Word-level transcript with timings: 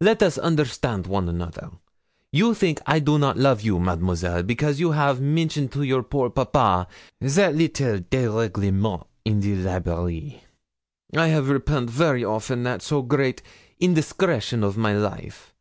Let 0.00 0.22
us 0.22 0.38
understand 0.38 1.08
one 1.08 1.28
another. 1.28 1.70
You 2.30 2.54
think 2.54 2.80
I 2.86 3.00
do 3.00 3.18
not 3.18 3.36
love 3.36 3.62
you, 3.62 3.80
Mademoiselle, 3.80 4.44
because 4.44 4.78
you 4.78 4.92
have 4.92 5.20
mentioned 5.20 5.72
to 5.72 5.82
your 5.82 6.04
poor 6.04 6.30
papa 6.30 6.86
that 7.20 7.56
little 7.56 7.98
dérèglement 7.98 9.04
in 9.24 9.42
his 9.42 9.64
library. 9.64 10.44
I 11.16 11.26
have 11.26 11.48
repent 11.48 11.90
very 11.90 12.24
often 12.24 12.62
that 12.62 12.82
so 12.82 13.02
great 13.02 13.42
indiscretion 13.80 14.62
of 14.62 14.76
my 14.76 14.94
life. 14.96 15.52